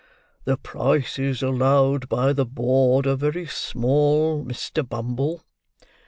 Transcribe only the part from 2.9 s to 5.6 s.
are very small, Mr. Bumble."